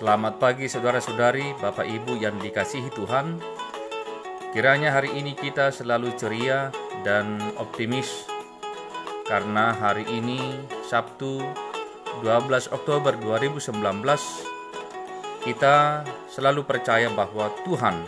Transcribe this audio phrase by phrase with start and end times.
[0.00, 3.36] Selamat pagi saudara-saudari, Bapak Ibu yang dikasihi Tuhan.
[4.56, 6.72] Kiranya hari ini kita selalu ceria
[7.04, 8.24] dan optimis
[9.28, 10.40] karena hari ini
[10.88, 11.44] Sabtu
[12.24, 13.76] 12 Oktober 2019
[15.44, 16.00] kita
[16.32, 18.00] selalu percaya bahwa Tuhan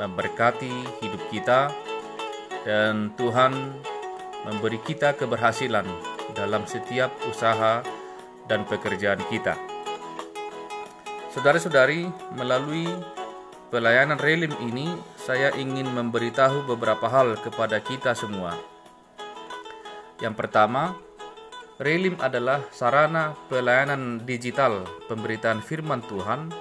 [0.00, 1.68] memberkati hidup kita
[2.64, 3.52] dan Tuhan
[4.48, 5.84] memberi kita keberhasilan
[6.32, 7.84] dalam setiap usaha
[8.48, 9.71] dan pekerjaan kita.
[11.32, 12.04] Saudara-saudari,
[12.36, 12.84] melalui
[13.72, 18.52] pelayanan relim ini, saya ingin memberitahu beberapa hal kepada kita semua.
[20.20, 20.92] Yang pertama,
[21.80, 26.52] relim adalah sarana pelayanan digital pemberitaan firman Tuhan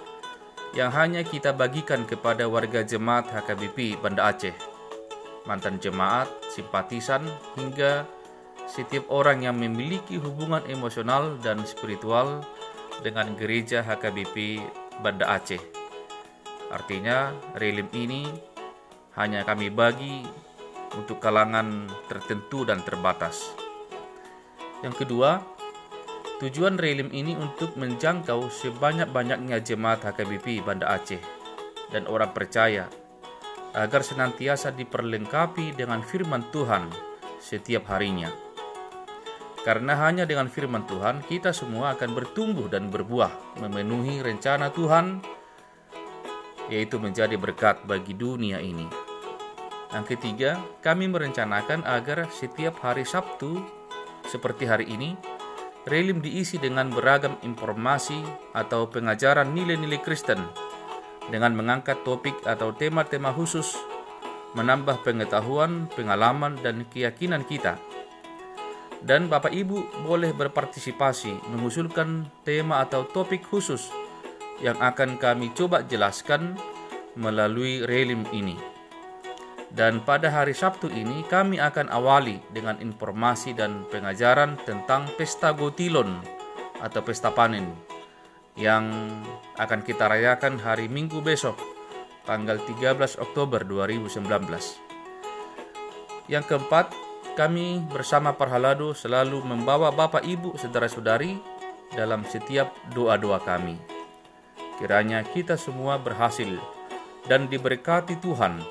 [0.72, 4.56] yang hanya kita bagikan kepada warga jemaat HKBP Banda Aceh,
[5.44, 7.28] mantan jemaat, simpatisan,
[7.60, 8.08] hingga
[8.72, 12.40] setiap orang yang memiliki hubungan emosional dan spiritual
[13.02, 14.62] dengan gereja HKBP
[15.02, 15.62] Banda Aceh.
[16.72, 18.30] Artinya, relim ini
[19.20, 20.24] hanya kami bagi
[20.96, 23.52] untuk kalangan tertentu dan terbatas.
[24.82, 25.42] Yang kedua,
[26.40, 31.22] tujuan relim ini untuk menjangkau sebanyak-banyaknya jemaat HKBP Banda Aceh
[31.92, 32.88] dan orang percaya
[33.72, 36.92] agar senantiasa diperlengkapi dengan firman Tuhan
[37.40, 38.51] setiap harinya.
[39.62, 45.22] Karena hanya dengan firman Tuhan kita semua akan bertumbuh dan berbuah memenuhi rencana Tuhan
[46.72, 48.88] yaitu menjadi berkat bagi dunia ini.
[49.92, 53.60] Yang ketiga, kami merencanakan agar setiap hari Sabtu
[54.24, 55.20] seperti hari ini
[55.84, 58.24] relim diisi dengan beragam informasi
[58.56, 60.40] atau pengajaran nilai-nilai Kristen
[61.28, 63.76] dengan mengangkat topik atau tema-tema khusus
[64.56, 67.76] menambah pengetahuan, pengalaman, dan keyakinan kita
[69.02, 73.90] dan Bapak Ibu boleh berpartisipasi mengusulkan tema atau topik khusus
[74.62, 76.54] yang akan kami coba jelaskan
[77.18, 78.56] melalui relim ini.
[79.72, 86.20] Dan pada hari Sabtu ini kami akan awali dengan informasi dan pengajaran tentang Pesta Gotilon
[86.84, 87.72] atau Pesta Panen
[88.60, 88.92] yang
[89.56, 91.56] akan kita rayakan hari Minggu besok
[92.28, 94.28] tanggal 13 Oktober 2019.
[96.28, 96.92] Yang keempat,
[97.42, 101.42] kami bersama Parhalado selalu membawa Bapak Ibu saudara-saudari
[101.90, 103.82] dalam setiap doa-doa kami.
[104.78, 106.54] Kiranya kita semua berhasil
[107.26, 108.62] dan diberkati Tuhan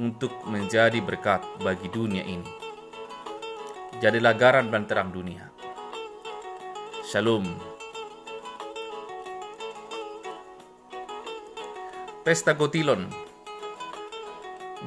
[0.00, 2.48] untuk menjadi berkat bagi dunia ini.
[4.00, 5.44] Jadilah garam dan terang dunia.
[7.04, 7.44] Shalom.
[12.24, 13.04] Pesta Gotilon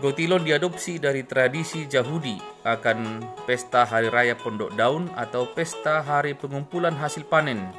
[0.02, 6.96] Gotilon diadopsi dari tradisi Yahudi akan pesta hari raya pondok daun atau pesta hari pengumpulan
[6.96, 7.72] hasil panen.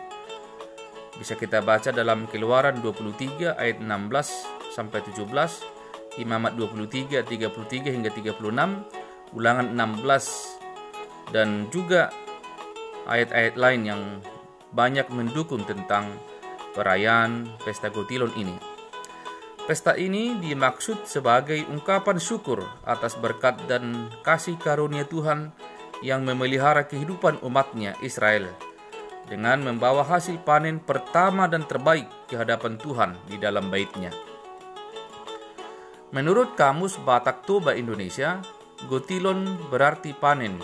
[1.20, 5.28] Bisa kita baca dalam Keluaran 23 ayat 16 sampai 17,
[6.16, 8.40] Imamat 23 33 hingga 36,
[9.36, 12.10] Ulangan 16 dan juga
[13.06, 14.02] ayat-ayat lain yang
[14.70, 16.08] banyak mendukung tentang
[16.74, 18.56] perayaan pesta Gotilon ini.
[19.70, 25.54] Pesta ini dimaksud sebagai ungkapan syukur atas berkat dan kasih karunia Tuhan
[26.02, 28.50] yang memelihara kehidupan umatnya Israel
[29.30, 34.10] dengan membawa hasil panen pertama dan terbaik ke hadapan Tuhan di dalam baitnya.
[36.10, 38.42] Menurut Kamus Batak Toba Indonesia,
[38.90, 40.58] Gotilon berarti panen.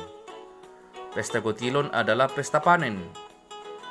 [1.14, 2.98] Pesta Gotilon adalah pesta panen,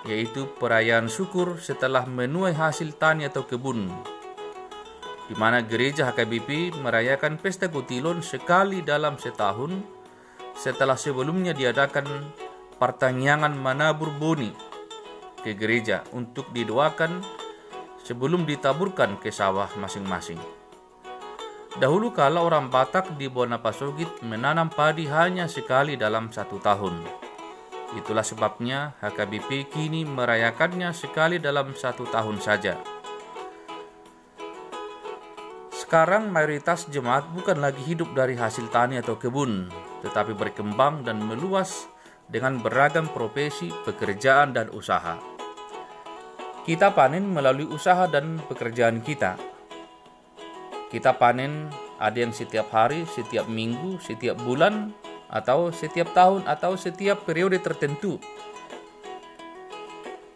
[0.04, 4.12] yaitu perayaan syukur setelah menuai hasil tani atau kebun
[5.26, 9.74] di mana gereja HKBP merayakan pesta Kutilon sekali dalam setahun
[10.54, 12.06] setelah sebelumnya diadakan
[12.78, 14.54] pertanyaan manabur boni
[15.42, 17.22] ke gereja untuk didoakan
[18.06, 20.38] sebelum ditaburkan ke sawah masing-masing.
[21.76, 27.04] Dahulu kala orang Batak di Bonapasogit menanam padi hanya sekali dalam satu tahun.
[28.00, 32.95] Itulah sebabnya HKBP kini merayakannya sekali dalam satu tahun saja.
[35.86, 39.70] Sekarang mayoritas jemaat bukan lagi hidup dari hasil tani atau kebun,
[40.02, 41.86] tetapi berkembang dan meluas
[42.26, 45.22] dengan beragam profesi, pekerjaan, dan usaha.
[46.66, 49.38] Kita panen melalui usaha dan pekerjaan kita.
[50.90, 51.70] Kita panen
[52.02, 54.90] ada yang setiap hari, setiap minggu, setiap bulan,
[55.30, 58.18] atau setiap tahun, atau setiap periode tertentu.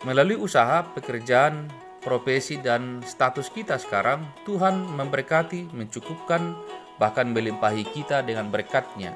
[0.05, 6.55] Melalui usaha, pekerjaan, profesi dan status kita sekarang, Tuhan memberkati, mencukupkan,
[6.97, 9.15] bahkan melimpahi kita dengan berkatnya.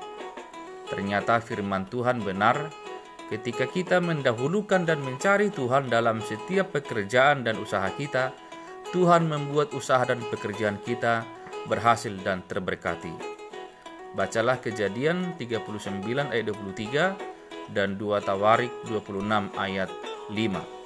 [0.91, 2.69] Ternyata firman Tuhan benar,
[3.31, 8.35] ketika kita mendahulukan dan mencari Tuhan dalam setiap pekerjaan dan usaha kita,
[8.91, 11.25] Tuhan membuat usaha dan pekerjaan kita
[11.65, 13.09] berhasil dan terberkati.
[14.13, 19.89] Bacalah kejadian 39 ayat 23 dan 2 Tawarik 26 ayat
[20.29, 20.82] 5.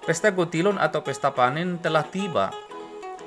[0.00, 2.48] Pesta Gotilon atau pesta panen telah tiba.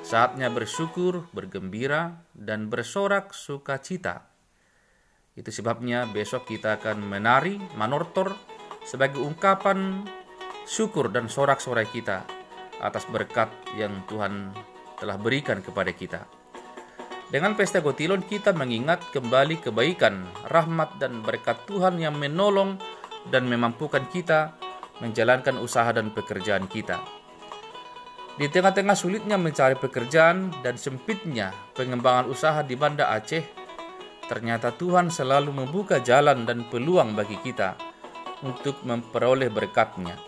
[0.02, 4.26] Saatnya bersyukur, bergembira, dan bersorak sukacita.
[5.38, 8.34] Itu sebabnya besok kita akan menari manortor
[8.82, 10.02] sebagai ungkapan
[10.66, 12.26] syukur dan sorak-sorai kita
[12.82, 14.50] atas berkat yang Tuhan
[14.98, 16.26] telah berikan kepada kita.
[17.30, 22.82] Dengan pesta Gotilon kita mengingat kembali kebaikan, rahmat dan berkat Tuhan yang menolong
[23.30, 24.63] dan memampukan kita
[25.02, 27.02] menjalankan usaha dan pekerjaan kita.
[28.34, 33.46] Di tengah-tengah sulitnya mencari pekerjaan dan sempitnya pengembangan usaha di Banda Aceh,
[34.26, 37.78] ternyata Tuhan selalu membuka jalan dan peluang bagi kita
[38.42, 40.18] untuk memperoleh berkatnya.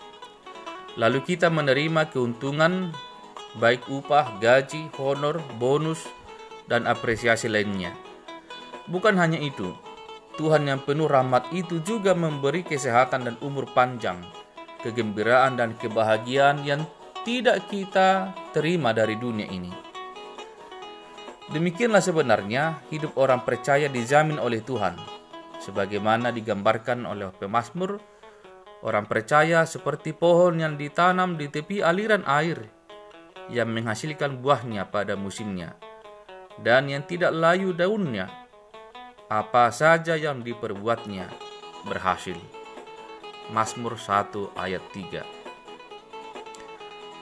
[0.95, 2.95] Lalu kita menerima keuntungan
[3.59, 6.07] baik upah, gaji, honor, bonus,
[6.71, 7.91] dan apresiasi lainnya.
[8.87, 9.75] Bukan hanya itu,
[10.39, 14.23] Tuhan yang penuh rahmat itu juga memberi kesehatan dan umur panjang,
[14.81, 16.85] kegembiraan dan kebahagiaan yang
[17.25, 19.71] tidak kita terima dari dunia ini.
[21.47, 24.99] Demikianlah sebenarnya hidup orang percaya dijamin oleh Tuhan,
[25.63, 28.17] sebagaimana digambarkan oleh pemazmur
[28.85, 32.61] Orang percaya seperti pohon yang ditanam di tepi aliran air
[33.49, 35.73] yang menghasilkan buahnya pada musimnya
[36.61, 38.29] dan yang tidak layu daunnya.
[39.27, 41.27] Apa saja yang diperbuatnya
[41.83, 42.37] berhasil.
[43.51, 45.23] Mazmur 1 ayat 3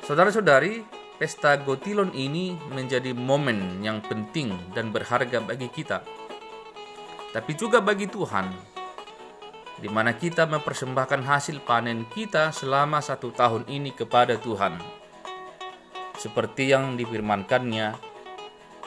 [0.06, 0.86] Saudara-saudari,
[1.18, 6.06] pesta Gotilon ini menjadi momen yang penting dan berharga bagi kita.
[7.34, 8.76] Tapi juga bagi Tuhan
[9.76, 14.80] di mana kita mempersembahkan hasil panen kita selama satu tahun ini kepada Tuhan.
[16.16, 17.92] Seperti yang difirmankannya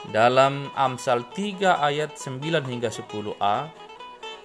[0.09, 3.57] dalam Amsal 3 ayat 9 hingga 10a,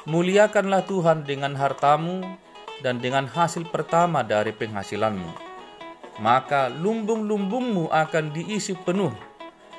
[0.04, 2.20] Muliakanlah Tuhan dengan hartamu
[2.84, 5.32] dan dengan hasil pertama dari penghasilanmu.
[6.20, 9.16] Maka lumbung-lumbungmu akan diisi penuh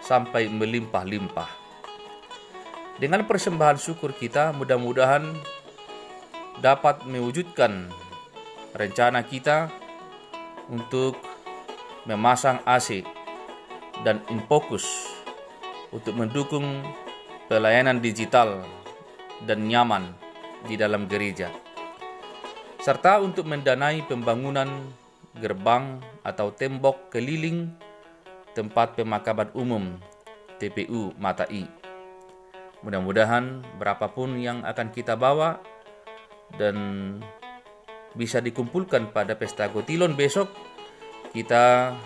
[0.00, 1.46] sampai melimpah-limpah.
[2.98, 5.30] Dengan persembahan syukur kita, mudah-mudahan
[6.58, 7.92] dapat mewujudkan
[8.74, 9.70] rencana kita
[10.72, 11.20] untuk
[12.08, 13.04] memasang AC
[14.02, 15.12] dan Infocus
[15.94, 16.82] untuk mendukung
[17.46, 18.66] pelayanan digital
[19.46, 20.10] dan nyaman
[20.66, 21.63] di dalam gereja
[22.84, 24.68] serta untuk mendanai pembangunan
[25.40, 27.72] gerbang atau tembok keliling
[28.52, 29.96] tempat pemakaman umum
[30.60, 31.64] TPU Matai.
[32.84, 35.64] Mudah-mudahan berapapun yang akan kita bawa
[36.60, 36.76] dan
[38.12, 40.52] bisa dikumpulkan pada pesta Gotilon besok
[41.32, 41.96] kita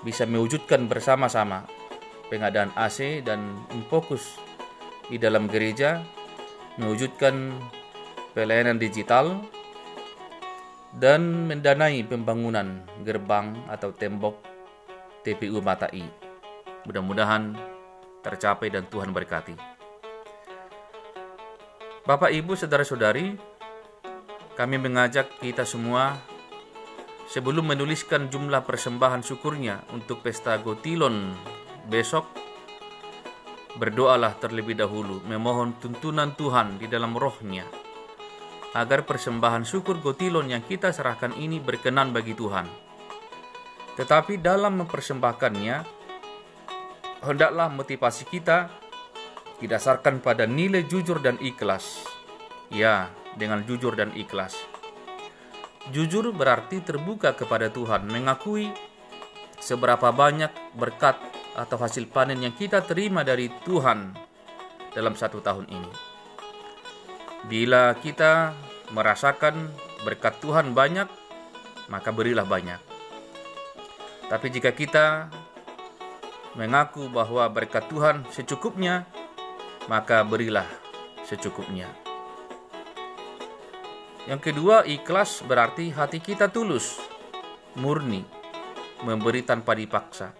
[0.00, 1.68] bisa mewujudkan bersama-sama
[2.32, 3.60] pengadaan AC dan
[3.92, 4.40] fokus
[5.12, 6.00] di dalam gereja
[6.80, 7.60] mewujudkan
[8.32, 9.44] pelayanan digital
[10.92, 14.36] dan mendanai pembangunan gerbang atau tembok
[15.24, 16.04] TPU Matai.
[16.84, 17.56] Mudah-mudahan
[18.20, 19.56] tercapai dan Tuhan berkati.
[22.02, 23.38] Bapak, Ibu, saudara-saudari,
[24.58, 26.18] kami mengajak kita semua
[27.30, 31.32] sebelum menuliskan jumlah persembahan syukurnya untuk pesta Gotilon
[31.86, 32.26] besok,
[33.78, 37.81] berdoalah terlebih dahulu memohon tuntunan Tuhan di dalam rohnya
[38.72, 42.64] agar persembahan syukur Gotilon yang kita serahkan ini berkenan bagi Tuhan.
[43.92, 45.76] Tetapi dalam mempersembahkannya,
[47.20, 48.72] hendaklah motivasi kita
[49.60, 52.08] didasarkan pada nilai jujur dan ikhlas.
[52.72, 54.56] Ya, dengan jujur dan ikhlas.
[55.92, 58.72] Jujur berarti terbuka kepada Tuhan, mengakui
[59.60, 61.20] seberapa banyak berkat
[61.52, 64.16] atau hasil panen yang kita terima dari Tuhan
[64.96, 66.11] dalam satu tahun ini.
[67.50, 68.54] Bila kita
[68.94, 69.70] merasakan
[70.06, 71.10] berkat Tuhan banyak,
[71.90, 72.78] maka berilah banyak.
[74.30, 75.28] Tapi jika kita
[76.54, 79.04] mengaku bahwa berkat Tuhan secukupnya,
[79.90, 80.68] maka berilah
[81.26, 81.90] secukupnya.
[84.30, 87.02] Yang kedua, ikhlas berarti hati kita tulus,
[87.74, 88.22] murni,
[89.02, 90.30] memberi tanpa dipaksa,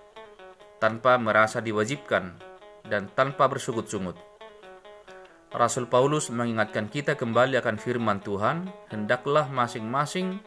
[0.79, 2.39] tanpa merasa diwajibkan,
[2.87, 4.32] dan tanpa bersungut-sungut.
[5.53, 10.41] Rasul Paulus mengingatkan kita kembali akan firman Tuhan, hendaklah masing-masing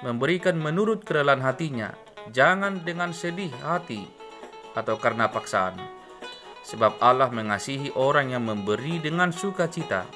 [0.00, 1.92] memberikan menurut kerelaan hatinya,
[2.32, 4.08] jangan dengan sedih hati
[4.72, 5.76] atau karena paksaan.
[6.64, 10.08] Sebab Allah mengasihi orang yang memberi dengan sukacita,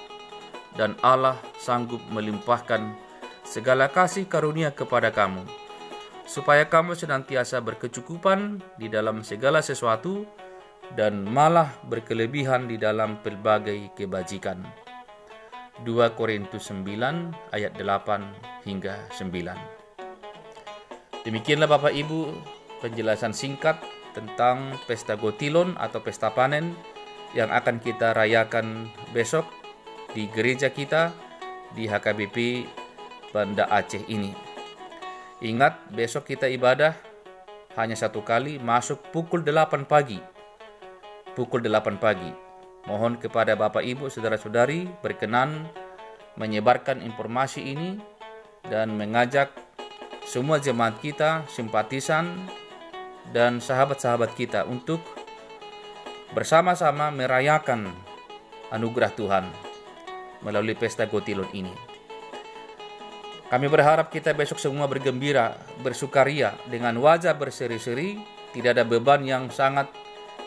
[0.72, 2.96] dan Allah sanggup melimpahkan
[3.44, 5.44] segala kasih karunia kepada kamu,
[6.24, 10.24] supaya kamu senantiasa berkecukupan di dalam segala sesuatu
[10.98, 14.62] dan malah berkelebihan di dalam pelbagai kebajikan.
[15.86, 21.24] 2 Korintus 9 ayat 8 hingga 9.
[21.24, 22.32] Demikianlah Bapak Ibu
[22.84, 23.80] penjelasan singkat
[24.12, 26.74] tentang pesta gotilon atau pesta panen
[27.36, 29.46] yang akan kita rayakan besok
[30.10, 31.14] di gereja kita
[31.72, 32.66] di HKBP
[33.30, 34.34] Banda Aceh ini.
[35.40, 36.92] Ingat, besok kita ibadah
[37.78, 40.18] hanya satu kali masuk pukul 8 pagi.
[41.38, 42.26] Pukul 8 pagi.
[42.90, 45.70] Mohon kepada Bapak Ibu Saudara-saudari berkenan
[46.34, 48.02] menyebarkan informasi ini
[48.66, 49.54] dan mengajak
[50.26, 52.50] semua jemaat kita, simpatisan,
[53.30, 54.98] dan sahabat-sahabat kita untuk
[56.34, 57.94] bersama-sama merayakan
[58.74, 59.44] anugerah Tuhan
[60.42, 61.74] melalui pesta Gotilon ini.
[63.50, 68.18] Kami berharap kita besok semua bergembira, bersukaria dengan wajah berseri-seri,
[68.50, 69.90] tidak ada beban yang sangat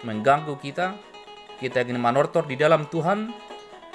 [0.04, 0.96] mengganggu kita.
[1.58, 3.32] Kita ingin manortor di dalam Tuhan,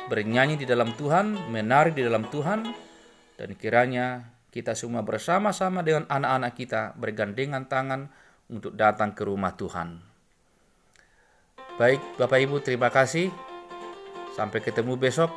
[0.09, 2.65] bernyanyi di dalam Tuhan, menari di dalam Tuhan,
[3.37, 8.09] dan kiranya kita semua bersama-sama dengan anak-anak kita bergandengan tangan
[8.49, 10.01] untuk datang ke rumah Tuhan.
[11.77, 13.29] Baik, Bapak Ibu, terima kasih.
[14.35, 15.31] Sampai ketemu besok.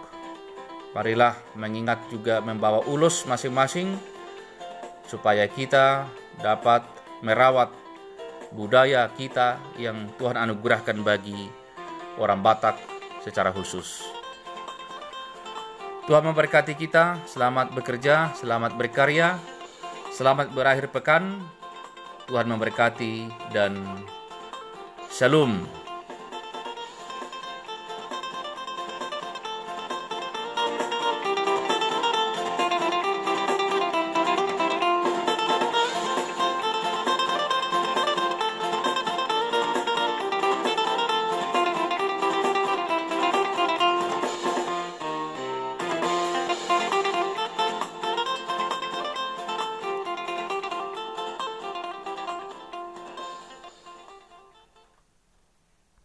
[0.96, 3.96] Marilah mengingat juga membawa ulus masing-masing
[5.08, 6.08] supaya kita
[6.40, 6.84] dapat
[7.24, 7.72] merawat
[8.52, 11.48] budaya kita yang Tuhan anugerahkan bagi
[12.20, 12.76] orang Batak
[13.24, 14.04] secara khusus.
[16.06, 19.40] Tuhan memberkati kita, selamat bekerja, selamat berkarya,
[20.12, 21.40] selamat berakhir pekan,
[22.28, 23.80] Tuhan memberkati dan
[25.12, 25.81] Shalom.